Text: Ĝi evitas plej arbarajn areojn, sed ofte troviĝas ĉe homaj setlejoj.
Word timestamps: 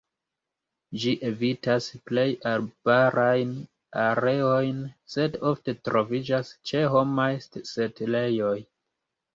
Ĝi 1.01 1.11
evitas 1.31 1.89
plej 2.11 2.23
arbarajn 2.53 3.53
areojn, 4.07 4.83
sed 5.17 5.41
ofte 5.53 5.77
troviĝas 5.91 6.53
ĉe 6.73 6.87
homaj 6.97 7.33
setlejoj. 7.51 8.59